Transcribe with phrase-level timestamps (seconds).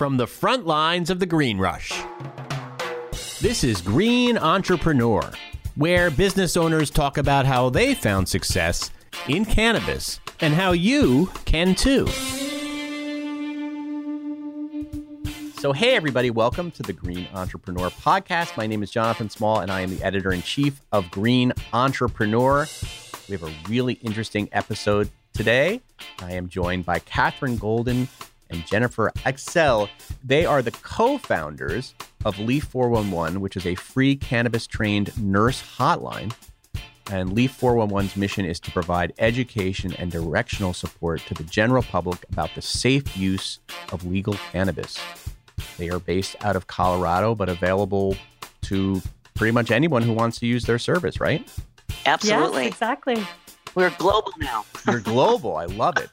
[0.00, 1.92] from the front lines of the green rush.
[3.42, 5.30] This is Green Entrepreneur,
[5.74, 8.90] where business owners talk about how they found success
[9.28, 12.06] in cannabis and how you can too.
[15.58, 18.56] So, hey, everybody, welcome to the Green Entrepreneur Podcast.
[18.56, 22.66] My name is Jonathan Small, and I am the editor in chief of Green Entrepreneur.
[23.28, 25.82] We have a really interesting episode today.
[26.22, 28.08] I am joined by Catherine Golden
[28.50, 29.88] and Jennifer Excel.
[30.24, 31.94] They are the co founders
[32.24, 36.32] of Leaf 411, which is a free cannabis trained nurse hotline.
[37.10, 42.24] And Leaf 411's mission is to provide education and directional support to the general public
[42.30, 43.58] about the safe use
[43.92, 44.96] of legal cannabis.
[45.76, 48.16] They are based out of Colorado, but available
[48.62, 49.02] to
[49.34, 51.50] pretty much anyone who wants to use their service, right?
[52.06, 52.64] Absolutely.
[52.64, 53.26] Yes, exactly.
[53.74, 54.64] We're global now.
[54.86, 55.56] You're global.
[55.56, 56.10] I love it.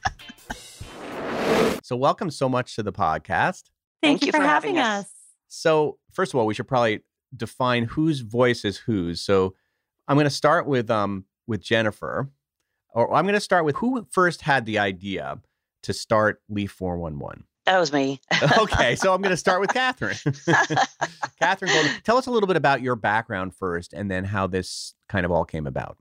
[1.88, 3.64] So, welcome so much to the podcast.
[4.04, 5.06] Thank, Thank you, you for, for having having us.
[5.06, 5.12] us.
[5.48, 7.00] So, first of all, we should probably
[7.34, 9.22] define whose voice is whose.
[9.22, 9.56] So,
[10.06, 12.30] I'm going to start with um with Jennifer,
[12.90, 15.40] or I'm going to start with who first had the idea
[15.84, 17.46] to start Leaf 411.
[17.66, 18.20] That was me.
[18.58, 20.18] okay, so I'm going to start with Catherine.
[21.40, 24.94] Catherine, Golden, tell us a little bit about your background first, and then how this
[25.08, 25.98] kind of all came about.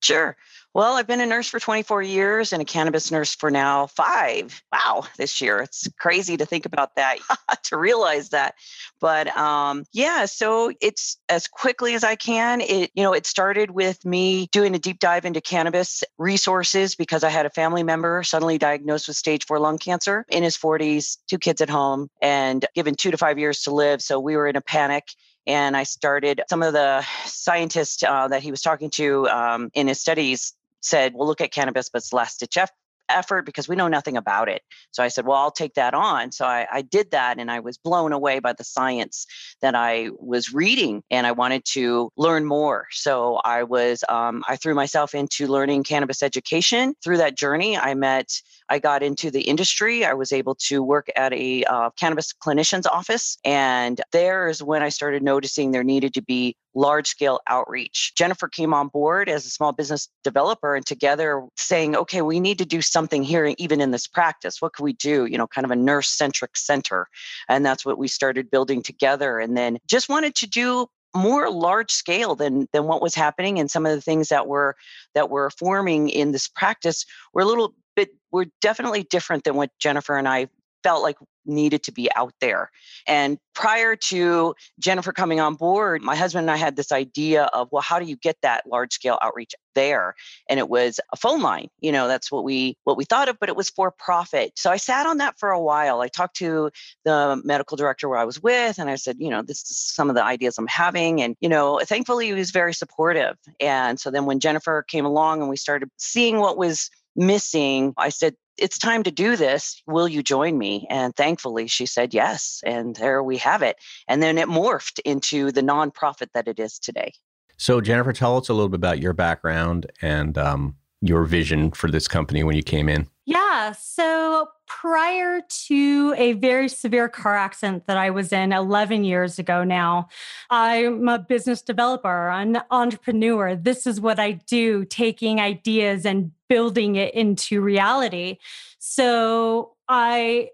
[0.00, 0.36] Sure.
[0.72, 4.62] Well, I've been a nurse for 24 years and a cannabis nurse for now five.
[4.72, 5.62] Wow, this year.
[5.62, 7.18] It's crazy to think about that,
[7.64, 8.54] to realize that.
[9.00, 12.60] But um, yeah, so it's as quickly as I can.
[12.60, 17.24] It, you know, it started with me doing a deep dive into cannabis resources because
[17.24, 21.16] I had a family member suddenly diagnosed with stage four lung cancer in his 40s,
[21.28, 24.00] two kids at home, and given two to five years to live.
[24.02, 25.08] So we were in a panic
[25.50, 26.42] and I started.
[26.48, 31.12] Some of the scientists uh, that he was talking to um, in his studies said,
[31.14, 32.70] "We'll look at cannabis, but it's last ditch eff-
[33.08, 34.62] effort because we know nothing about it."
[34.92, 37.58] So I said, "Well, I'll take that on." So I, I did that, and I
[37.58, 39.26] was blown away by the science
[39.60, 42.86] that I was reading, and I wanted to learn more.
[42.92, 46.94] So I was um, I threw myself into learning cannabis education.
[47.02, 48.40] Through that journey, I met.
[48.70, 50.04] I got into the industry.
[50.04, 53.36] I was able to work at a uh, cannabis clinician's office.
[53.44, 58.12] And there is when I started noticing there needed to be large scale outreach.
[58.16, 62.58] Jennifer came on board as a small business developer and together saying, okay, we need
[62.58, 64.62] to do something here, even in this practice.
[64.62, 65.26] What can we do?
[65.26, 67.08] You know, kind of a nurse centric center.
[67.48, 69.40] And that's what we started building together.
[69.40, 73.70] And then just wanted to do more large scale than than what was happening and
[73.70, 74.76] some of the things that were
[75.14, 79.70] that were forming in this practice were a little bit were definitely different than what
[79.78, 80.48] Jennifer and I
[80.82, 81.16] felt like
[81.50, 82.70] needed to be out there.
[83.06, 87.68] And prior to Jennifer coming on board, my husband and I had this idea of,
[87.70, 90.14] well, how do you get that large scale outreach there?
[90.48, 91.68] And it was a phone line.
[91.80, 94.52] You know, that's what we what we thought of, but it was for profit.
[94.56, 96.00] So I sat on that for a while.
[96.00, 96.70] I talked to
[97.04, 100.08] the medical director where I was with, and I said, you know, this is some
[100.08, 101.20] of the ideas I'm having.
[101.20, 103.36] And, you know, thankfully he was very supportive.
[103.60, 108.08] And so then when Jennifer came along and we started seeing what was missing, I
[108.08, 109.82] said, it's time to do this.
[109.86, 110.86] Will you join me?
[110.90, 112.62] And thankfully, she said yes.
[112.64, 113.76] And there we have it.
[114.06, 117.12] And then it morphed into the nonprofit that it is today.
[117.56, 121.90] So, Jennifer, tell us a little bit about your background and um, your vision for
[121.90, 123.08] this company when you came in.
[123.26, 123.72] Yeah.
[123.72, 129.62] So prior to a very severe car accident that I was in 11 years ago
[129.62, 130.08] now,
[130.50, 133.54] I'm a business developer, an entrepreneur.
[133.54, 138.36] This is what I do, taking ideas and building it into reality.
[138.80, 140.50] So I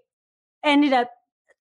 [0.63, 1.09] ended up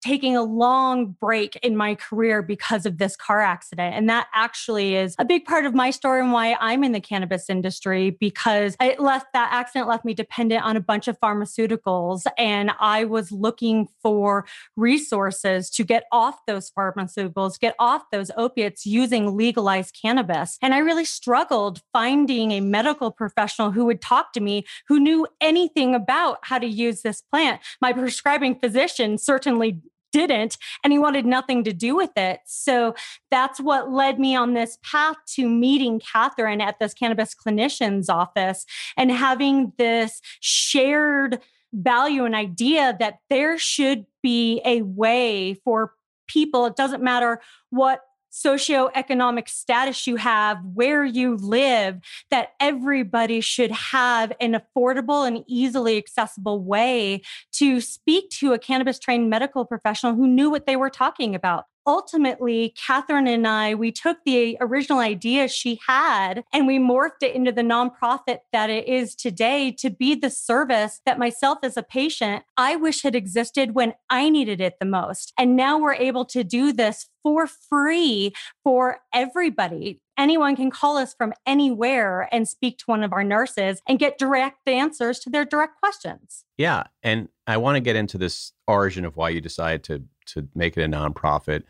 [0.07, 3.93] taking a long break in my career because of this car accident.
[3.97, 7.01] And that actually is a big part of my story and why I'm in the
[7.01, 12.23] cannabis industry because it left that accident left me dependent on a bunch of pharmaceuticals.
[12.39, 14.47] And I was looking for
[14.77, 20.57] resources to get off those pharmaceuticals, get off those opiates using legalized cannabis.
[20.63, 25.27] And I really struggled finding a medical professional who would talk to me who knew
[25.41, 27.61] anything about how to use this plant.
[27.81, 29.83] My prescribing physician certainly
[30.17, 32.41] didn't and he wanted nothing to do with it.
[32.47, 32.95] So
[33.31, 38.65] that's what led me on this path to meeting catherine at this cannabis clinician's office
[38.97, 41.41] and having this shared
[41.75, 45.93] value and idea that there should be a way for
[46.29, 47.41] people it doesn't matter
[47.71, 48.01] what
[48.37, 52.01] socioeconomic status you have, where you live,
[52.31, 57.23] that everybody should have an affordable and easily accessible way
[57.53, 61.65] to speak to a cannabis trained medical professional who knew what they were talking about.
[61.87, 67.35] Ultimately, Catherine and I, we took the original idea she had and we morphed it
[67.35, 71.83] into the nonprofit that it is today to be the service that myself as a
[71.83, 75.33] patient, I wish had existed when I needed it the most.
[75.39, 80.01] And now we're able to do this for free for everybody.
[80.19, 84.17] Anyone can call us from anywhere and speak to one of our nurses and get
[84.17, 86.45] direct answers to their direct questions.
[86.57, 86.85] Yeah.
[87.03, 90.77] And I want to get into this origin of why you decided to to make
[90.77, 91.63] it a nonprofit.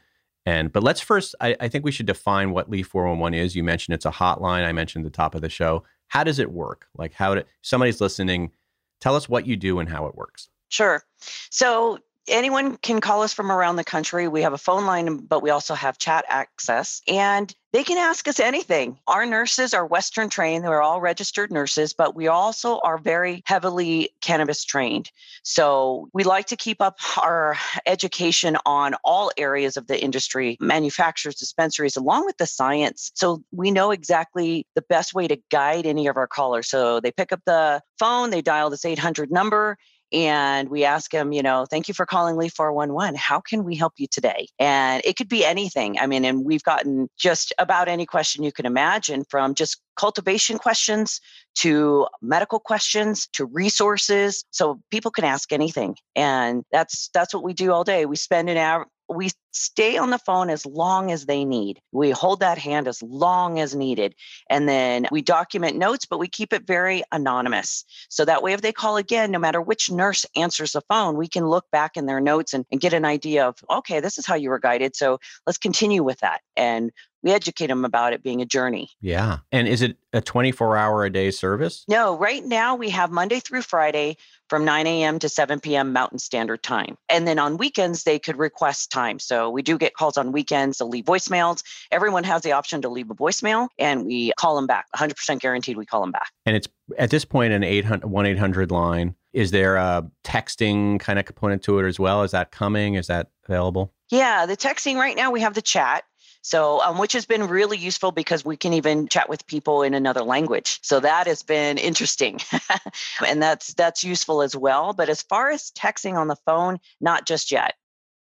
[0.47, 3.57] And but let's first I, I think we should define what Leaf 411 is.
[3.57, 4.65] You mentioned it's a hotline.
[4.65, 5.83] I mentioned the top of the show.
[6.09, 6.87] How does it work?
[6.97, 8.53] Like how do somebody's listening,
[9.01, 10.49] tell us what you do and how it works.
[10.69, 11.03] Sure.
[11.51, 11.99] So
[12.29, 14.29] anyone can call us from around the country.
[14.29, 17.03] We have a phone line, but we also have chat access.
[17.09, 18.99] And they can ask us anything.
[19.07, 20.65] Our nurses are Western trained.
[20.65, 25.11] We're all registered nurses, but we also are very heavily cannabis trained.
[25.43, 31.35] So we like to keep up our education on all areas of the industry, manufacturers,
[31.35, 33.13] dispensaries, along with the science.
[33.15, 36.71] So we know exactly the best way to guide any of our callers.
[36.71, 39.77] So they pick up the phone, they dial this 800 number,
[40.13, 43.17] and we ask them, you know, thank you for calling Leaf 411.
[43.17, 44.49] How can we help you today?
[44.59, 45.99] And it could be anything.
[45.99, 50.59] I mean, and we've gotten just about any question you can imagine from just cultivation
[50.59, 51.21] questions
[51.57, 57.55] to medical questions to resources so people can ask anything and that's that's what we
[57.55, 61.27] do all day we spend an hour we stay on the phone as long as
[61.27, 61.81] they need.
[61.93, 64.15] We hold that hand as long as needed.
[64.51, 67.85] And then we document notes, but we keep it very anonymous.
[68.09, 71.29] So that way, if they call again, no matter which nurse answers the phone, we
[71.29, 74.27] can look back in their notes and, and get an idea of, okay, this is
[74.27, 74.95] how you were guided.
[74.95, 76.43] So let's continue with that.
[76.57, 76.93] And
[77.27, 78.91] we educate them about it being a journey.
[79.01, 79.39] Yeah.
[79.51, 81.85] And is it a 24 hour a day service?
[81.89, 84.17] No, right now we have Monday through Friday
[84.49, 85.19] from 9 a.m.
[85.19, 85.93] to 7 p.m.
[85.93, 86.97] Mountain Standard Time.
[87.09, 89.19] And then on weekends, they could request time.
[89.19, 90.79] So we do get calls on weekends.
[90.79, 91.63] They'll leave voicemails.
[91.91, 94.87] Everyone has the option to leave a voicemail and we call them back.
[94.95, 96.31] 100% guaranteed we call them back.
[96.45, 99.15] And it's at this point an 800, 1 800 line.
[99.33, 102.23] Is there a texting kind of component to it as well?
[102.23, 102.95] Is that coming?
[102.95, 103.93] Is that available?
[104.11, 106.05] Yeah, the texting right now, we have the chat.
[106.47, 109.95] So, um, which has been really useful because we can even chat with people in
[109.95, 110.79] another language.
[110.83, 112.39] So that has been interesting,
[113.27, 114.93] and that's that's useful as well.
[114.93, 117.75] But as far as texting on the phone, not just yet.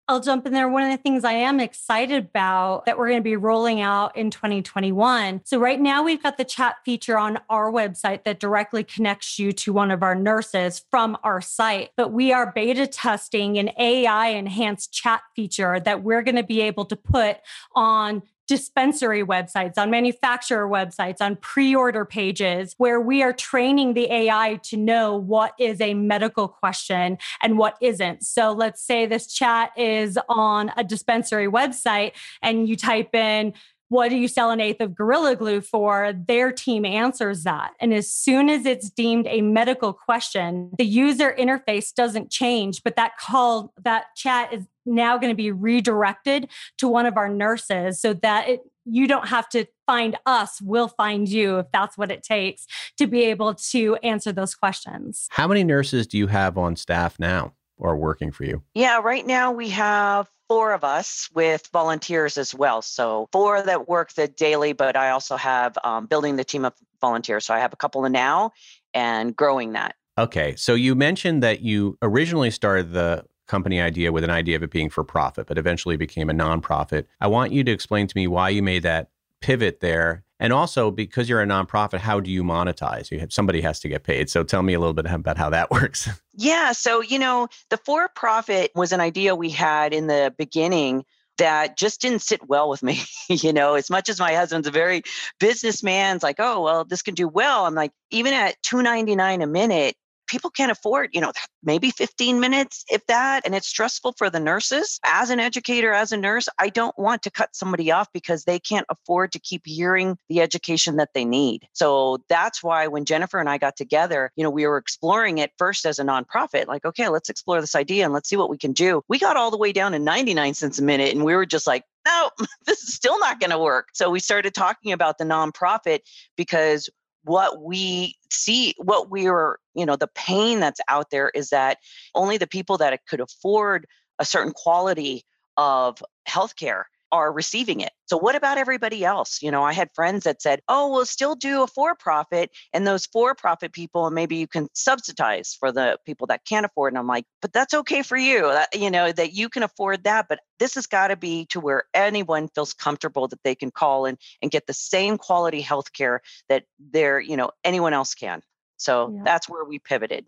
[0.09, 0.67] I'll jump in there.
[0.67, 4.17] One of the things I am excited about that we're going to be rolling out
[4.17, 5.41] in 2021.
[5.45, 9.51] So, right now, we've got the chat feature on our website that directly connects you
[9.51, 11.91] to one of our nurses from our site.
[11.95, 16.61] But we are beta testing an AI enhanced chat feature that we're going to be
[16.61, 17.37] able to put
[17.75, 24.11] on dispensary websites, on manufacturer websites, on pre order pages, where we are training the
[24.11, 28.25] AI to know what is a medical question and what isn't.
[28.25, 33.53] So let's say this chat is on a dispensary website and you type in,
[33.89, 36.13] what do you sell an eighth of Gorilla Glue for?
[36.13, 37.73] Their team answers that.
[37.79, 42.95] And as soon as it's deemed a medical question, the user interface doesn't change, but
[42.95, 47.99] that call, that chat is now going to be redirected to one of our nurses
[47.99, 52.11] so that it, you don't have to find us, we'll find you if that's what
[52.11, 52.65] it takes
[52.97, 55.27] to be able to answer those questions.
[55.31, 58.61] How many nurses do you have on staff now or working for you?
[58.75, 62.81] Yeah, right now we have four of us with volunteers as well.
[62.81, 66.73] So four that work the daily, but I also have um, building the team of
[67.01, 67.45] volunteers.
[67.45, 68.51] So I have a couple of now
[68.93, 69.95] and growing that.
[70.17, 70.55] Okay.
[70.55, 74.71] So you mentioned that you originally started the company idea with an idea of it
[74.71, 77.05] being for profit, but eventually became a nonprofit.
[77.21, 79.09] I want you to explain to me why you made that
[79.41, 80.23] pivot there.
[80.39, 83.11] And also, because you're a nonprofit, how do you monetize?
[83.11, 84.29] You have, somebody has to get paid.
[84.29, 86.09] So tell me a little bit about how that works.
[86.33, 86.71] Yeah.
[86.71, 91.03] So, you know, the for profit was an idea we had in the beginning
[91.37, 93.01] that just didn't sit well with me.
[93.29, 95.01] you know, as much as my husband's a very
[95.39, 97.65] businessman's like, oh, well, this can do well.
[97.65, 99.95] I'm like, even at 299 a minute,
[100.29, 101.33] people can't afford, you know,
[101.63, 103.45] maybe 15 minutes, if that.
[103.45, 104.99] And it's stressful for the nurses.
[105.03, 108.59] As an educator, as a nurse, I don't want to cut somebody off because they
[108.59, 111.67] can't afford to keep hearing the education that they need.
[111.73, 115.51] So that's why when Jennifer and I got together, you know, we were exploring it
[115.57, 118.57] first as a nonprofit, like, okay, let's explore this idea and let's see what we
[118.57, 119.01] can do.
[119.09, 121.67] We got all the way down to 99 cents a minute and we were just
[121.67, 122.29] like, no,
[122.65, 123.89] this is still not going to work.
[123.93, 125.99] So we started talking about the nonprofit
[126.37, 126.89] because
[127.23, 131.77] what we see what we are you know the pain that's out there is that
[132.15, 133.85] only the people that could afford
[134.19, 135.23] a certain quality
[135.57, 137.91] of healthcare are receiving it.
[138.05, 139.41] So what about everybody else?
[139.41, 143.05] You know, I had friends that said, "Oh, we'll still do a for-profit and those
[143.05, 147.07] for-profit people and maybe you can subsidize for the people that can't afford." And I'm
[147.07, 148.41] like, "But that's okay for you.
[148.41, 151.59] That, you know, that you can afford that, but this has got to be to
[151.59, 155.93] where anyone feels comfortable that they can call and and get the same quality health
[155.93, 158.41] care that they're, you know, anyone else can."
[158.77, 159.21] So yeah.
[159.25, 160.25] that's where we pivoted.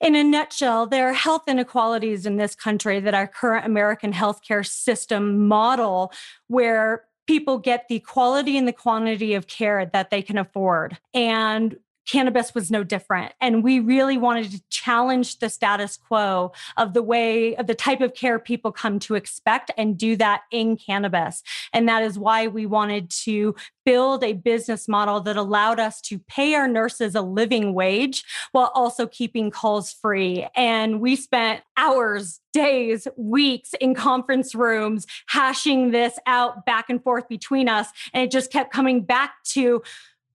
[0.00, 4.66] In a nutshell, there are health inequalities in this country that our current American healthcare
[4.66, 6.12] system model,
[6.48, 10.98] where people get the quality and the quantity of care that they can afford.
[11.12, 11.76] And
[12.10, 13.32] cannabis was no different.
[13.40, 18.00] And we really wanted to challenge the status quo of the way, of the type
[18.00, 21.42] of care people come to expect and do that in cannabis.
[21.72, 26.18] And that is why we wanted to build a business model that allowed us to
[26.18, 30.46] pay our nurses a living wage while also keeping calls free.
[30.56, 37.28] And we spent hours, days, weeks in conference rooms hashing this out back and forth
[37.28, 37.88] between us.
[38.12, 39.82] And it just kept coming back to,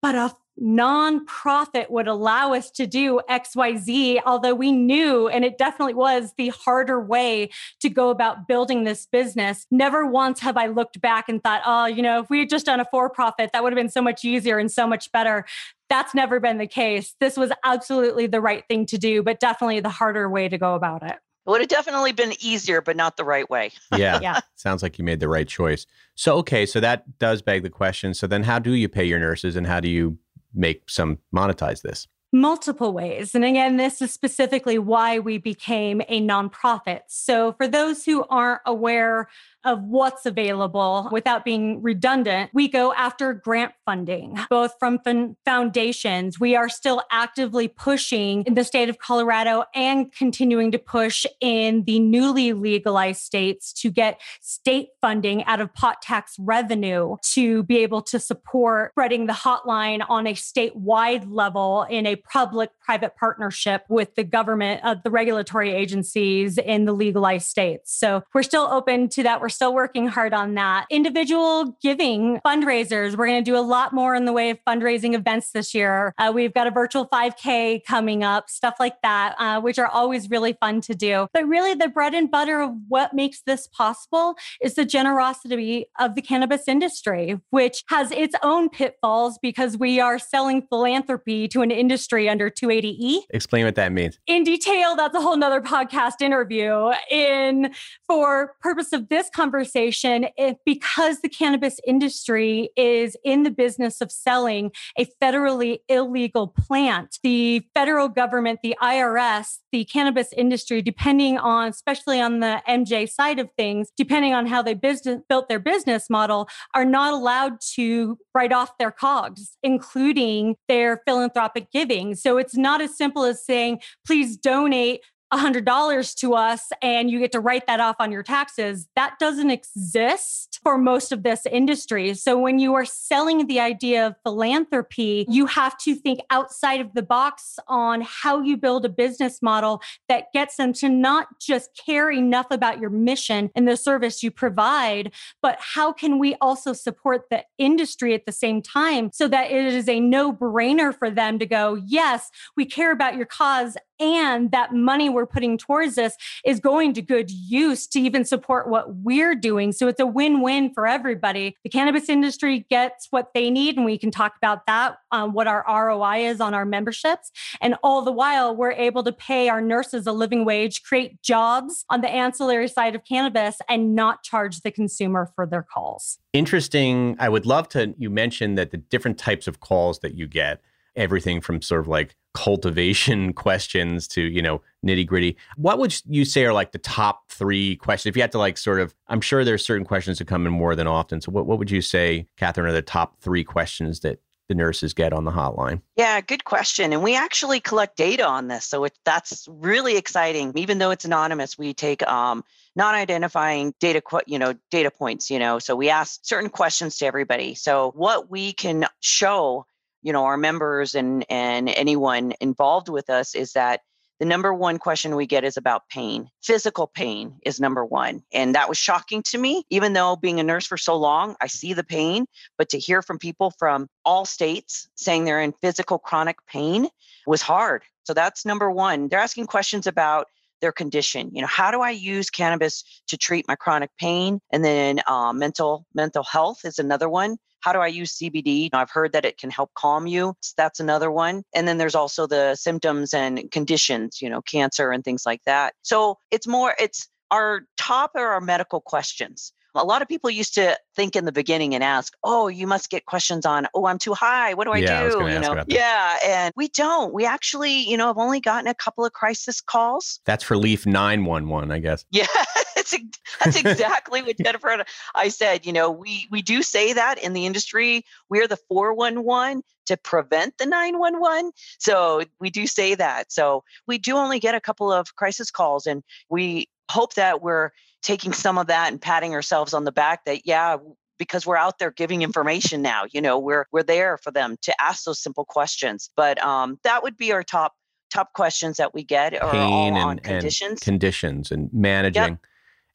[0.01, 5.93] but a nonprofit would allow us to do XYZ, although we knew, and it definitely
[5.93, 7.50] was the harder way
[7.81, 9.65] to go about building this business.
[9.69, 12.65] Never once have I looked back and thought, oh, you know, if we had just
[12.65, 15.45] done a for profit, that would have been so much easier and so much better.
[15.89, 17.15] That's never been the case.
[17.19, 20.75] This was absolutely the right thing to do, but definitely the harder way to go
[20.75, 21.17] about it.
[21.45, 23.71] It would have definitely been easier, but not the right way.
[23.95, 24.19] yeah.
[24.21, 24.39] yeah.
[24.55, 25.85] Sounds like you made the right choice.
[26.15, 26.65] So, okay.
[26.65, 28.15] So that does beg the question.
[28.15, 30.17] So then how do you pay your nurses and how do you
[30.55, 32.07] make some monetize this?
[32.33, 33.33] Multiple ways.
[33.33, 37.01] And again, this is specifically why we became a nonprofit.
[37.07, 39.29] So, for those who aren't aware
[39.65, 45.00] of what's available without being redundant, we go after grant funding, both from
[45.45, 46.39] foundations.
[46.39, 51.84] We are still actively pushing in the state of Colorado and continuing to push in
[51.84, 57.79] the newly legalized states to get state funding out of pot tax revenue to be
[57.79, 63.84] able to support spreading the hotline on a statewide level in a public private partnership
[63.89, 67.95] with the government, of the regulatory agencies in the legalized states.
[67.98, 69.41] So we're still open to that.
[69.41, 70.85] We're still working hard on that.
[70.89, 73.17] Individual giving fundraisers.
[73.17, 76.13] We're going to do a lot more in the way of fundraising events this year.
[76.17, 80.29] Uh, we've got a virtual 5K coming up, stuff like that, uh, which are always
[80.29, 81.27] really fun to do.
[81.33, 86.15] But really, the bread and butter of what makes this possible is the generosity of
[86.15, 91.71] the cannabis industry, which has its own pitfalls because we are selling philanthropy to an
[91.71, 93.21] industry under 280E.
[93.29, 94.19] Explain what that means.
[94.27, 96.91] In detail, that's a whole nother podcast interview.
[97.09, 97.74] In
[98.05, 104.02] for purpose of this conversation, conversation if because the cannabis industry is in the business
[104.02, 111.38] of selling a federally illegal plant, the federal government, the IRS, the cannabis industry, depending
[111.38, 115.60] on, especially on the MJ side of things, depending on how they business, built their
[115.60, 122.16] business model, are not allowed to write off their COGS, including their philanthropic giving.
[122.16, 125.02] So it's not as simple as saying, please donate
[125.34, 128.88] $100 to us and you get to write that off on your taxes.
[128.96, 132.13] That doesn't exist for most of this industry.
[132.13, 136.94] So when you are selling the idea of philanthropy, you have to think outside of
[136.94, 141.70] the box on how you build a business model that gets them to not just
[141.86, 146.74] care enough about your mission and the service you provide, but how can we also
[146.74, 151.10] support the industry at the same time so that it is a no brainer for
[151.10, 155.96] them to go, yes, we care about your cause and that money we're putting towards
[155.96, 159.72] this is going to good use to even support what we're doing.
[159.72, 161.58] So it's a win win for everybody.
[161.64, 165.48] The cannabis industry gets what they need, and we can talk about that, um, what
[165.48, 167.32] our ROI is on our memberships.
[167.62, 171.86] And all the while, we're able to pay our nurses a living wage, create jobs
[171.90, 176.20] on the ancillary side of cannabis, and not charge the consumer for their calls.
[176.34, 177.16] Interesting.
[177.20, 180.62] I would love to, you mentioned that the different types of calls that you get
[180.96, 186.25] everything from sort of like cultivation questions to you know nitty gritty what would you
[186.25, 188.12] say are like the top three questions?
[188.12, 190.52] If you had to like sort of i'm sure there's certain questions that come in
[190.54, 191.22] more than often.
[191.22, 194.94] So what, what would you say catherine are the top three questions that the nurses
[194.94, 195.82] get on the hotline?
[195.96, 196.94] Yeah good question.
[196.94, 200.54] And we actually collect data on this so it, that's really exciting.
[200.56, 202.44] Even though it's anonymous we take um,
[202.75, 207.56] non-identifying data you know data points you know so we ask certain questions to everybody.
[207.56, 209.66] So what we can show
[210.05, 213.81] you know our members and and anyone involved with us is that
[214.19, 216.29] the number one question we get is about pain.
[216.41, 218.24] Physical pain is number one.
[218.31, 221.47] And that was shocking to me, even though being a nurse for so long, I
[221.47, 222.25] see the pain.
[222.57, 226.88] But to hear from people from all states saying they're in physical chronic pain
[227.27, 227.83] was hard.
[228.05, 229.09] So that's number one.
[229.09, 230.27] They're asking questions about
[230.65, 231.29] their condition.
[231.31, 234.39] You know, how do I use cannabis to treat my chronic pain?
[234.51, 237.38] And then uh, mental mental health is another one.
[237.60, 238.69] How do I use CBD?
[238.74, 240.34] I've heard that it can help calm you.
[240.39, 241.43] So that's another one.
[241.53, 245.75] And then there's also the symptoms and conditions, you know, cancer and things like that.
[245.84, 249.53] So it's more, it's our top are our medical questions.
[249.75, 252.89] A lot of people used to think in the beginning and ask, "Oh, you must
[252.89, 254.53] get questions on, oh, I'm too high.
[254.53, 257.13] What do I Yeah, I do?" gonna You know, yeah, and we don't.
[257.13, 260.20] We actually, you know, have only gotten a couple of crisis calls.
[260.25, 262.05] That's for Leaf 911, I guess.
[262.12, 262.27] Yeah,
[262.75, 262.96] it's
[263.44, 265.65] that's exactly what Jennifer and I said.
[265.65, 270.58] You know, we we do say that in the industry, we're the 411 to prevent
[270.58, 271.51] the 911.
[271.79, 273.32] So we do say that.
[273.32, 277.72] So we do only get a couple of crisis calls, and we hope that we're
[278.05, 280.24] taking some of that and patting ourselves on the back.
[280.25, 280.77] That yeah.
[281.17, 284.75] Because we're out there giving information now, you know, we're we're there for them to
[284.81, 286.09] ask those simple questions.
[286.17, 287.74] But um, that would be our top
[288.13, 292.38] top questions that we get are all Pain on and, and conditions conditions and managing.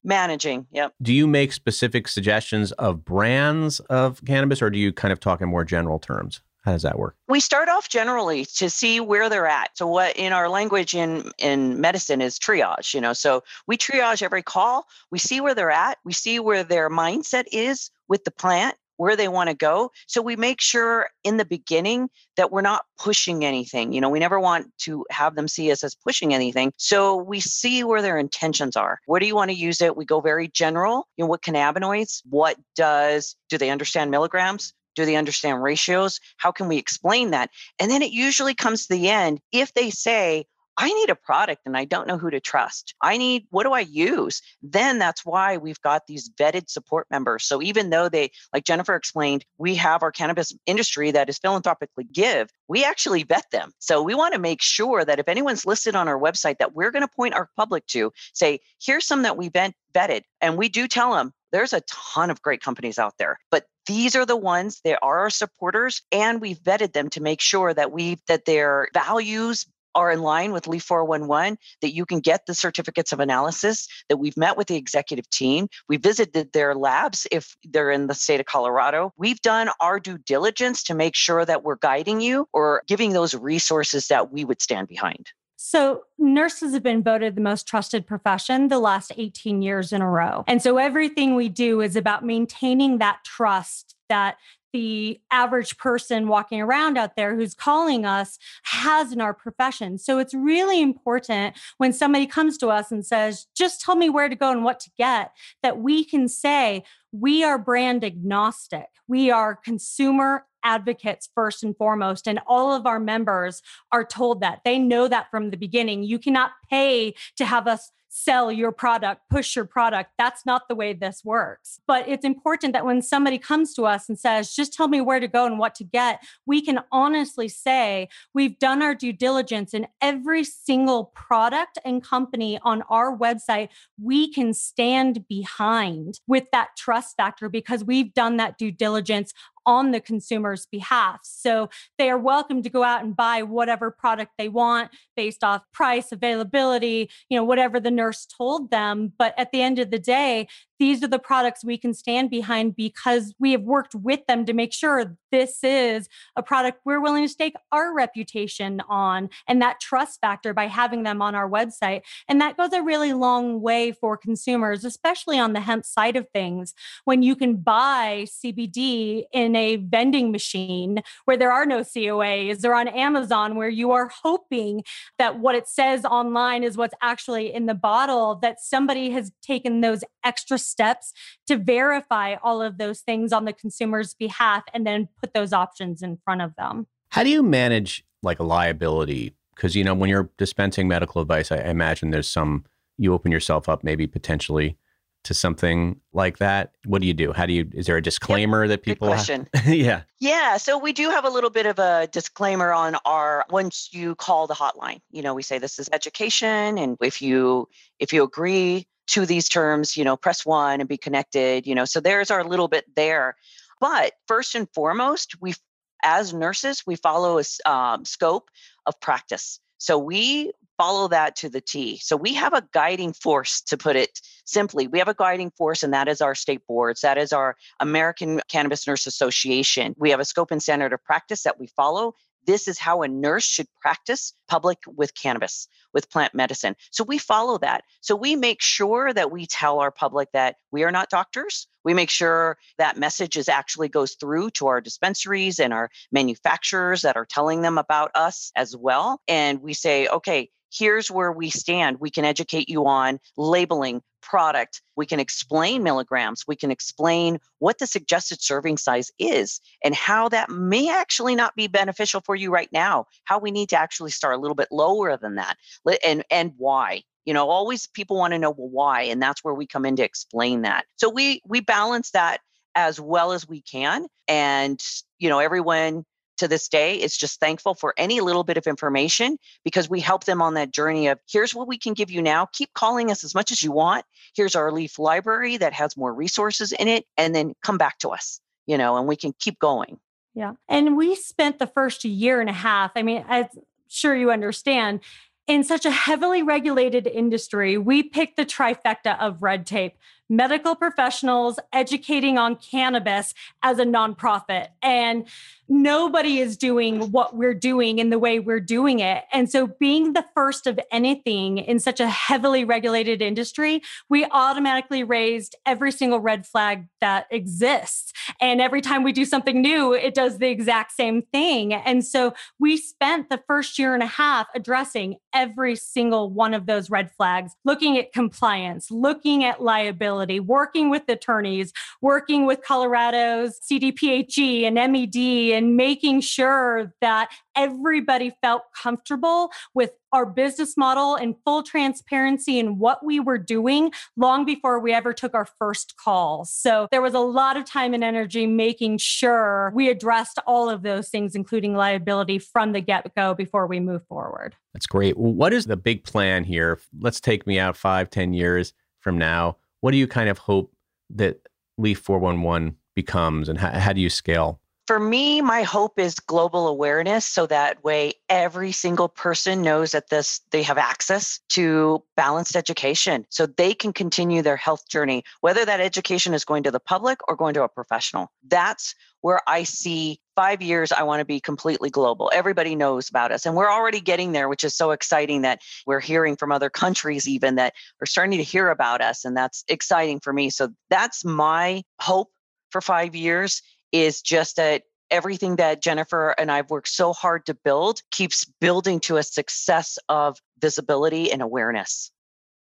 [0.05, 0.67] managing.
[0.71, 0.95] Yep.
[1.01, 5.41] Do you make specific suggestions of brands of cannabis or do you kind of talk
[5.41, 6.43] in more general terms?
[6.63, 7.17] How does that work?
[7.31, 11.31] we start off generally to see where they're at so what in our language in
[11.39, 15.71] in medicine is triage you know so we triage every call we see where they're
[15.71, 19.91] at we see where their mindset is with the plant where they want to go
[20.07, 24.19] so we make sure in the beginning that we're not pushing anything you know we
[24.19, 28.19] never want to have them see us as pushing anything so we see where their
[28.19, 28.99] intentions are.
[29.07, 29.97] Where do you want to use it?
[29.97, 35.05] We go very general you know what cannabinoids what does do they understand milligrams do
[35.05, 36.21] they understand ratios?
[36.37, 37.51] How can we explain that?
[37.79, 41.63] And then it usually comes to the end if they say, I need a product
[41.67, 42.95] and I don't know who to trust.
[43.03, 44.41] I need, what do I use?
[44.63, 47.45] Then that's why we've got these vetted support members.
[47.45, 52.05] So even though they, like Jennifer explained, we have our cannabis industry that is philanthropically
[52.05, 53.73] give, we actually vet them.
[53.79, 56.93] So we want to make sure that if anyone's listed on our website that we're
[56.93, 60.23] going to point our public to, say, here's some that we vet, vetted.
[60.41, 64.15] And we do tell them there's a ton of great companies out there, but these
[64.15, 67.91] are the ones that are our supporters and we've vetted them to make sure that
[67.91, 69.67] we that their values
[69.97, 74.19] are in line with LEAF 411, that you can get the certificates of analysis, that
[74.19, 75.67] we've met with the executive team.
[75.89, 79.13] We visited their labs if they're in the state of Colorado.
[79.17, 83.35] We've done our due diligence to make sure that we're guiding you or giving those
[83.35, 85.33] resources that we would stand behind.
[85.63, 90.09] So, nurses have been voted the most trusted profession the last 18 years in a
[90.09, 90.43] row.
[90.49, 94.39] And so, everything we do is about maintaining that trust that
[94.73, 99.99] the average person walking around out there who's calling us has in our profession.
[99.99, 104.29] So, it's really important when somebody comes to us and says, just tell me where
[104.29, 108.87] to go and what to get, that we can say, we are brand agnostic.
[109.09, 112.29] We are consumer advocates first and foremost.
[112.29, 114.61] And all of our members are told that.
[114.65, 116.03] They know that from the beginning.
[116.03, 120.11] You cannot pay to have us sell your product, push your product.
[120.19, 121.81] That's not the way this works.
[121.87, 125.21] But it's important that when somebody comes to us and says, just tell me where
[125.21, 129.73] to go and what to get, we can honestly say, we've done our due diligence
[129.73, 133.69] in every single product and company on our website.
[134.03, 139.33] We can stand behind with that trust factor because we've done that due diligence
[139.67, 141.21] on the consumer's behalf.
[141.23, 141.69] So
[141.99, 146.13] they are welcome to go out and buy whatever product they want based off price,
[146.13, 149.13] availability, you know, whatever the nurse told them.
[149.19, 150.49] But at the end of the day,
[150.81, 154.55] these are the products we can stand behind because we have worked with them to
[154.55, 159.79] make sure this is a product we're willing to stake our reputation on and that
[159.79, 162.01] trust factor by having them on our website.
[162.29, 166.27] And that goes a really long way for consumers, especially on the hemp side of
[166.31, 172.65] things, when you can buy CBD in a vending machine where there are no COAs
[172.65, 174.83] or on Amazon where you are hoping
[175.19, 179.83] that what it says online is what's actually in the bottle, that somebody has taken
[179.83, 181.13] those extra steps
[181.47, 186.03] to verify all of those things on the consumer's behalf and then put those options
[186.03, 186.87] in front of them.
[187.11, 189.35] How do you manage like a liability?
[189.55, 192.65] Because, you know, when you're dispensing medical advice, I I imagine there's some,
[192.97, 194.77] you open yourself up maybe potentially
[195.25, 196.73] to something like that.
[196.87, 197.33] What do you do?
[197.33, 199.17] How do you, is there a disclaimer that Good people have?
[199.17, 199.49] question.
[199.67, 200.03] yeah.
[200.19, 204.15] Yeah, so we do have a little bit of a disclaimer on our once you
[204.15, 205.01] call the hotline.
[205.11, 209.49] You know, we say this is education and if you if you agree to these
[209.49, 211.85] terms, you know, press 1 and be connected, you know.
[211.85, 213.37] So there's our little bit there.
[213.81, 215.55] But first and foremost, we
[216.03, 218.49] as nurses, we follow a um, scope
[218.87, 219.61] of practice.
[219.79, 221.99] So we follow that to the T.
[221.99, 224.87] So we have a guiding force, to put it simply.
[224.87, 227.03] We have a guiding force, and that is our state boards.
[227.03, 229.95] That is our American Cannabis Nurse Association.
[229.99, 232.15] We have a scope and standard of practice that we follow.
[232.47, 236.77] This is how a nurse should practice public with cannabis, with plant medicine.
[236.91, 237.85] So we follow that.
[238.01, 241.69] So we make sure that we tell our public that we are not doctors.
[241.85, 247.03] We make sure that message is actually goes through to our dispensaries and our manufacturers
[247.03, 249.21] that are telling them about us as well.
[249.29, 251.99] And we say, okay, here's where we stand.
[252.01, 254.83] We can educate you on labeling, product.
[254.97, 256.45] We can explain milligrams.
[256.47, 261.57] We can explain what the suggested serving size is and how that may actually not
[261.57, 264.69] be beneficial for you right now, how we need to actually start a little bit
[264.71, 265.57] lower than that,
[266.05, 267.03] and, and why.
[267.27, 269.97] You know, always people want to know well, why, and that's where we come in
[269.97, 270.87] to explain that.
[270.97, 272.41] So we we balance that
[272.75, 274.07] as well as we can.
[274.27, 274.81] And,
[275.19, 276.05] you know, everyone
[276.41, 280.25] to this day is just thankful for any little bit of information because we help
[280.25, 282.47] them on that journey of here's what we can give you now.
[282.53, 284.05] Keep calling us as much as you want.
[284.35, 288.09] Here's our Leaf library that has more resources in it, and then come back to
[288.09, 289.99] us, you know, and we can keep going.
[290.35, 290.55] Yeah.
[290.69, 292.93] And we spent the first year and a half.
[292.97, 293.49] I mean, I'm
[293.89, 295.01] sure you understand,
[295.47, 299.99] in such a heavily regulated industry, we picked the trifecta of red tape
[300.31, 304.69] medical professionals educating on cannabis as a nonprofit.
[304.81, 305.27] And
[305.69, 309.25] nobody is doing what we're doing in the way we're doing it.
[309.33, 315.03] And so, being the first of anything in such a heavily regulated industry, we automatically
[315.03, 318.13] raised every single red flag that exists.
[318.41, 321.75] And every time we do something new, it does the exact same thing.
[321.75, 326.67] And so, we spent the first year and a half addressing every single one of
[326.67, 333.59] those red flags, looking at compliance, looking at liability working with attorneys, working with Colorado's
[333.61, 341.37] CDPHE and MED, and making sure that everybody felt comfortable with our business model and
[341.45, 346.45] full transparency in what we were doing long before we ever took our first call.
[346.45, 350.83] So there was a lot of time and energy making sure we addressed all of
[350.83, 354.57] those things, including liability from the get go before we move forward.
[354.73, 355.17] That's great.
[355.17, 356.81] What is the big plan here?
[356.99, 360.73] Let's take me out five, ten years from now what do you kind of hope
[361.11, 361.41] that
[361.79, 364.61] Leaf 411 becomes and how, how do you scale?
[364.87, 370.09] For me, my hope is global awareness so that way every single person knows that
[370.09, 375.65] this they have access to balanced education so they can continue their health journey, whether
[375.65, 378.33] that education is going to the public or going to a professional.
[378.49, 382.31] That's where I see five years, I want to be completely global.
[382.35, 383.45] Everybody knows about us.
[383.45, 387.29] And we're already getting there, which is so exciting that we're hearing from other countries,
[387.29, 389.25] even that are starting to hear about us.
[389.25, 390.49] And that's exciting for me.
[390.51, 392.31] So that's my hope
[392.71, 397.55] for five years is just that everything that Jennifer and I've worked so hard to
[397.55, 402.11] build keeps building to a success of visibility and awareness.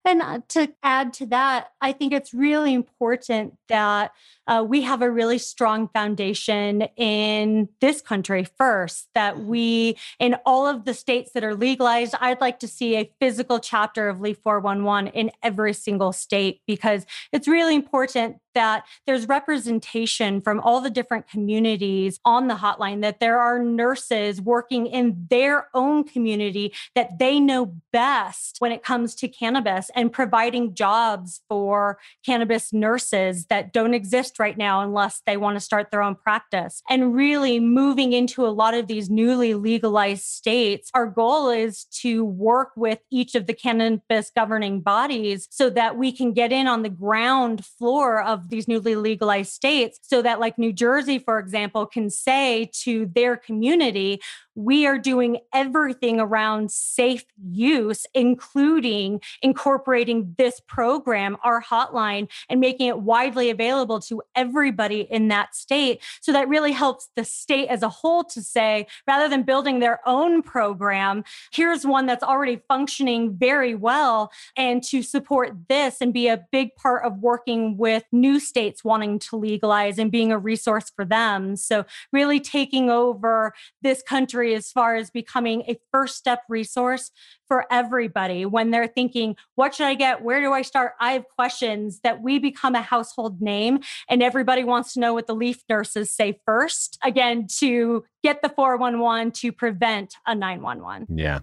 [0.05, 4.12] And uh, to add to that, I think it's really important that
[4.47, 9.47] uh, we have a really strong foundation in this country first, that mm-hmm.
[9.47, 13.60] we, in all of the states that are legalized, I'd like to see a physical
[13.60, 20.42] chapter of Leaf 411 in every single state because it's really important that there's representation
[20.42, 25.68] from all the different communities on the hotline, that there are nurses working in their
[25.74, 31.98] own community that they know best when it comes to cannabis and providing jobs for
[32.26, 36.82] cannabis nurses that don't exist right now unless they want to start their own practice.
[36.90, 42.24] And really moving into a lot of these newly legalized states, our goal is to
[42.24, 46.84] work with each of the cannabis governing bodies so that we can get in on
[46.84, 51.86] the ground floor of these newly legalized states so that like New Jersey for example
[51.86, 54.21] can say to their community
[54.60, 62.88] we are doing everything around safe use including incorporating this program our hotline and making
[62.88, 67.84] it widely available to everybody in that state so that really helps the state as
[67.84, 73.36] a whole to say rather than building their own program here's one that's already functioning
[73.36, 78.39] very well and to support this and be a big part of working with new
[78.39, 81.56] states wanting to legalize and being a resource for them.
[81.56, 87.12] So, really taking over this country as far as becoming a first step resource
[87.48, 90.22] for everybody when they're thinking, what should I get?
[90.22, 90.94] Where do I start?
[91.00, 95.28] I have questions that we become a household name and everybody wants to know what
[95.28, 96.98] the leaf nurses say first.
[97.04, 101.08] Again, to get the 411 to prevent a 911.
[101.18, 101.40] Yeah,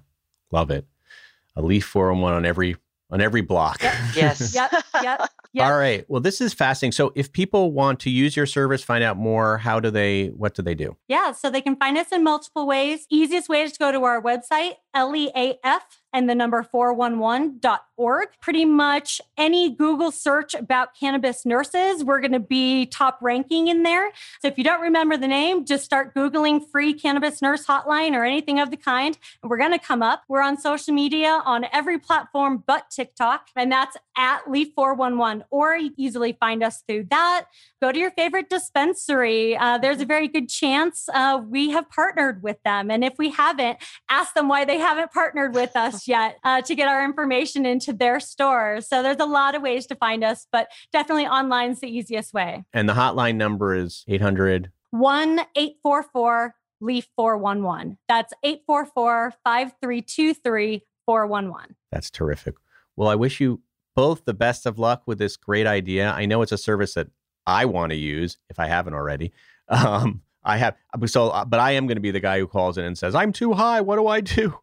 [0.51, 0.87] love it.
[1.57, 2.77] A leaf 411 on every
[3.11, 3.83] on every block.
[3.83, 3.95] Yep.
[4.15, 4.55] Yes.
[4.55, 4.73] yep.
[5.03, 5.31] Yep.
[5.53, 5.67] Yep.
[5.67, 6.05] All right.
[6.09, 6.93] Well, this is fascinating.
[6.93, 10.55] So, if people want to use your service, find out more, how do they, what
[10.55, 10.97] do they do?
[11.09, 11.33] Yeah.
[11.33, 13.07] So, they can find us in multiple ways.
[13.11, 15.31] Easiest way is to go to our website, leaf
[16.13, 18.29] and the number 411.org.
[18.41, 23.83] Pretty much any Google search about cannabis nurses, we're going to be top ranking in
[23.83, 24.11] there.
[24.41, 28.25] So if you don't remember the name, just start Googling free cannabis nurse hotline or
[28.25, 30.23] anything of the kind, and we're going to come up.
[30.29, 35.93] We're on social media on every platform but TikTok, and that's at Leaf411, or you
[35.97, 37.47] easily find us through that.
[37.83, 39.57] Go to your favorite dispensary.
[39.57, 42.91] Uh, there's a very good chance uh, we have partnered with them.
[42.91, 46.75] And if we haven't, ask them why they haven't partnered with us yet uh, to
[46.75, 48.89] get our information into their stores.
[48.89, 52.35] So there's a lot of ways to find us, but definitely online is the easiest
[52.35, 52.65] way.
[52.73, 57.99] And the hotline number is 800 1 844 Leaf 411.
[58.09, 61.77] That's 844 5323 411.
[61.91, 62.55] That's terrific.
[62.97, 63.63] Well, I wish you
[63.95, 66.13] both the best of luck with this great idea.
[66.13, 67.09] I know it's a service that
[67.47, 69.33] I want to use if I haven't already.
[69.69, 72.79] Um, I have so, uh, but I am going to be the guy who calls
[72.79, 73.81] in and says, "I'm too high.
[73.81, 74.57] What do I do?"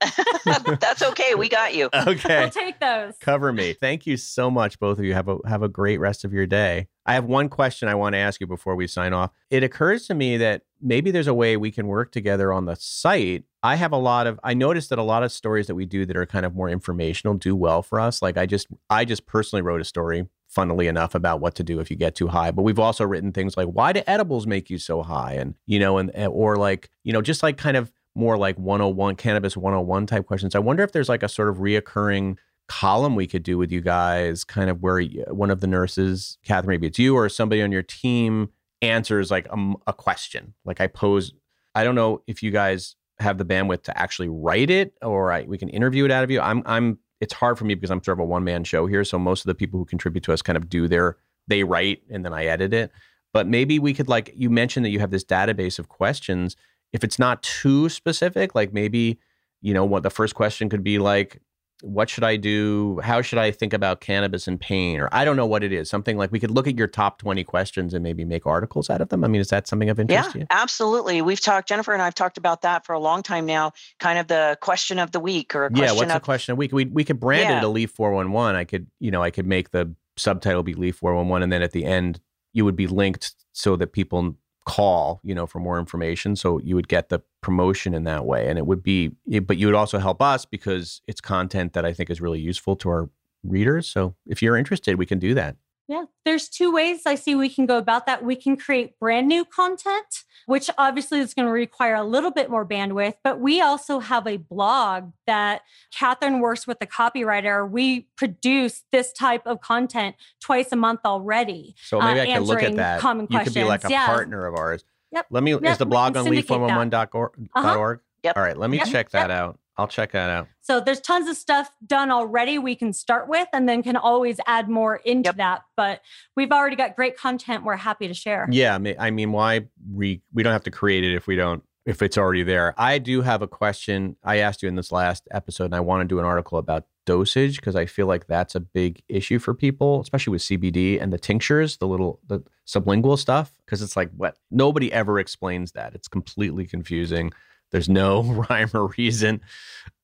[0.80, 1.36] That's okay.
[1.36, 1.90] We got you.
[1.94, 3.18] okay, we'll take those.
[3.20, 3.74] Cover me.
[3.74, 5.14] Thank you so much, both of you.
[5.14, 6.88] Have a have a great rest of your day.
[7.06, 9.32] I have one question I want to ask you before we sign off.
[9.50, 12.76] It occurs to me that maybe there's a way we can work together on the
[12.76, 13.44] site.
[13.62, 16.06] I have a lot of I noticed that a lot of stories that we do
[16.06, 18.22] that are kind of more informational do well for us.
[18.22, 21.80] Like I just I just personally wrote a story funnily enough about what to do
[21.80, 22.52] if you get too high.
[22.52, 25.34] But we've also written things like why do edibles make you so high?
[25.34, 28.58] And you know and eh, or like you know just like kind of more like
[28.60, 30.56] 101 cannabis 101 type questions.
[30.56, 32.38] I wonder if there's like a sort of reoccurring
[32.68, 36.76] column we could do with you guys kind of where one of the nurses catherine
[36.76, 38.50] maybe it's you or somebody on your team
[38.82, 40.54] answers like a, a question.
[40.64, 41.34] Like i pose
[41.76, 45.44] i don't know if you guys have the bandwidth to actually write it or I,
[45.44, 46.40] we can interview it out of you.
[46.42, 49.04] I'm i'm it's hard for me because I'm sort of a one man show here.
[49.04, 52.04] So most of the people who contribute to us kind of do their, they write
[52.10, 52.92] and then I edit it.
[53.34, 56.56] But maybe we could, like, you mentioned that you have this database of questions.
[56.92, 59.20] If it's not too specific, like maybe,
[59.62, 61.42] you know, what the first question could be like,
[61.84, 63.02] what should I do?
[63.04, 65.02] How should I think about cannabis and pain?
[65.02, 65.90] Or I don't know what it is.
[65.90, 69.02] Something like we could look at your top 20 questions and maybe make articles out
[69.02, 69.26] of them.
[69.26, 70.46] I mean, is that something of interest yeah, to you?
[70.50, 71.22] Absolutely.
[71.22, 74.28] We've talked, Jennifer and I've talked about that for a long time now, kind of
[74.28, 75.86] the question of the week or a question.
[75.86, 76.72] Yeah, what's of, the question of the week?
[76.72, 77.58] We, we could brand yeah.
[77.58, 78.56] it a Leaf 411.
[78.56, 81.72] I could, you know, I could make the subtitle be Leaf 411 and then at
[81.72, 82.22] the end
[82.54, 86.36] you would be linked so that people call, you know, for more information.
[86.36, 88.48] So you would get the promotion in that way.
[88.48, 91.86] And it would be, eh, but you would also help us because it's content that
[91.86, 93.10] I think is really useful to our
[93.44, 93.88] readers.
[93.88, 95.58] So if you're interested, we can do that.
[95.88, 98.24] Yeah, there's two ways I see we can go about that.
[98.24, 102.50] We can create brand new content, which obviously is going to require a little bit
[102.50, 105.62] more bandwidth, but we also have a blog that
[105.94, 107.70] Catherine works with the copywriter.
[107.70, 111.76] We produce this type of content twice a month already.
[111.84, 113.02] So maybe uh, I can look at that.
[113.02, 113.54] Common you questions.
[113.54, 114.06] could be like a yeah.
[114.06, 114.86] partner of ours.
[115.12, 115.28] Yep.
[115.32, 115.66] Let me, yep.
[115.66, 117.50] is the blog on leaf411.org?
[117.56, 117.96] Uh-huh.
[118.24, 118.38] Yep.
[118.38, 118.88] All right, let me yep.
[118.88, 119.38] check that yep.
[119.38, 119.60] out.
[119.78, 120.48] I'll check that out.
[120.62, 124.40] So there's tons of stuff done already we can start with and then can always
[124.46, 125.38] add more into yep.
[125.38, 125.62] that.
[125.76, 126.02] But
[126.36, 128.48] we've already got great content we're happy to share.
[128.52, 128.78] Yeah.
[129.00, 132.18] I mean, why we we don't have to create it if we don't, if it's
[132.18, 132.76] already there.
[132.78, 134.16] I do have a question.
[134.24, 136.86] I asked you in this last episode and I want to do an article about
[137.06, 141.12] dosage because I feel like that's a big issue for people, especially with CBD and
[141.12, 143.52] the tinctures, the little, the sublingual stuff.
[143.68, 145.96] Cause it's like what nobody ever explains that.
[145.96, 147.34] It's completely confusing.
[147.74, 149.42] There's no rhyme or reason.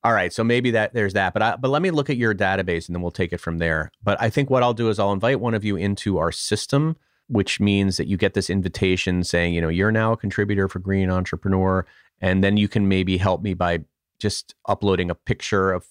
[0.03, 2.34] All right, so maybe that there's that, but I, but let me look at your
[2.34, 3.91] database and then we'll take it from there.
[4.03, 6.97] But I think what I'll do is I'll invite one of you into our system,
[7.27, 10.79] which means that you get this invitation saying, you know, you're now a contributor for
[10.79, 11.86] Green Entrepreneur,
[12.21, 13.79] and then you can maybe help me by
[14.19, 15.86] just uploading a picture of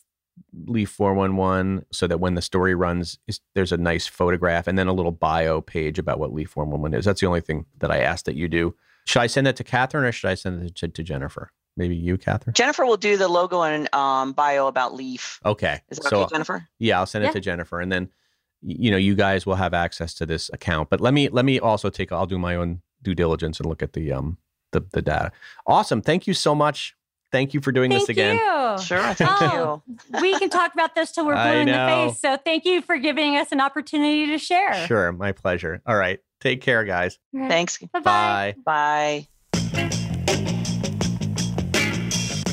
[0.66, 3.18] Leaf 411 so that when the story runs,
[3.54, 7.04] there's a nice photograph and then a little bio page about what Leaf 411 is.
[7.04, 8.74] That's the only thing that I ask that you do.
[9.06, 11.50] Should I send that to Catherine or should I send it to, to Jennifer?
[11.78, 12.52] Maybe you, Catherine?
[12.52, 15.40] Jennifer will do the logo and um, bio about Leaf.
[15.44, 15.80] Okay.
[15.88, 16.68] Is that so, okay, Jennifer?
[16.78, 17.32] Yeah, I'll send it yeah.
[17.32, 18.10] to Jennifer, and then
[18.60, 20.90] you know you guys will have access to this account.
[20.90, 22.12] But let me let me also take.
[22.12, 24.36] I'll do my own due diligence and look at the um
[24.72, 25.32] the the data.
[25.66, 26.02] Awesome.
[26.02, 26.94] Thank you so much.
[27.30, 28.36] Thank you for doing thank this again.
[28.36, 28.82] You.
[28.82, 29.14] Sure.
[29.14, 30.20] Thank oh, you.
[30.22, 32.20] we can talk about this till we're blue in the face.
[32.20, 34.86] So thank you for giving us an opportunity to share.
[34.86, 35.12] Sure.
[35.12, 35.82] My pleasure.
[35.86, 36.20] All right.
[36.40, 37.18] Take care, guys.
[37.34, 37.78] Thanks.
[37.78, 38.54] Bye-bye.
[38.64, 39.98] Bye.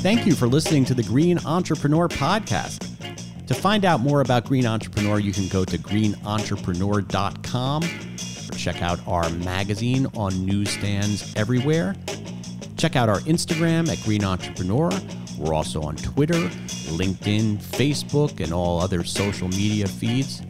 [0.06, 2.86] Thank you for listening to the Green Entrepreneur Podcast.
[3.48, 9.00] To find out more about Green Entrepreneur, you can go to greenentrepreneur.com or check out
[9.08, 11.96] our magazine on newsstands everywhere.
[12.78, 14.92] Check out our Instagram at Green Entrepreneur.
[15.40, 16.50] We're also on Twitter,
[16.94, 20.44] LinkedIn, Facebook, and all other social media feeds.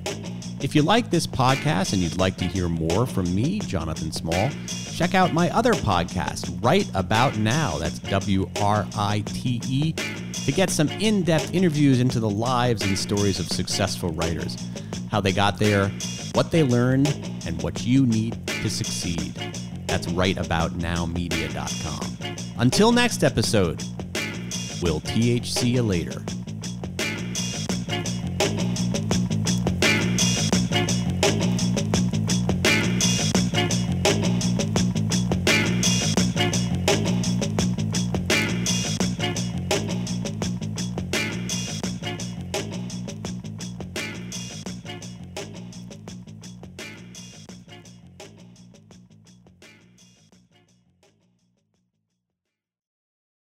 [0.60, 4.50] If you like this podcast and you'd like to hear more from me, Jonathan Small,
[4.96, 7.78] check out my other podcast, Right About Now.
[7.78, 12.82] That's W R I T E, to get some in depth interviews into the lives
[12.84, 14.56] and stories of successful writers,
[15.12, 15.90] how they got there,
[16.34, 17.10] what they learned,
[17.46, 19.34] and what you need to succeed.
[19.88, 22.18] That's rightaboutnowmedia.com.
[22.58, 23.84] Until next episode,
[24.82, 26.24] we'll THC you later.